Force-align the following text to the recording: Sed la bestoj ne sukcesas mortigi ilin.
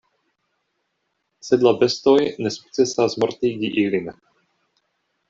Sed 1.49 1.65
la 1.67 1.73
bestoj 1.83 2.15
ne 2.45 2.53
sukcesas 2.55 3.19
mortigi 3.25 3.71
ilin. 3.83 4.11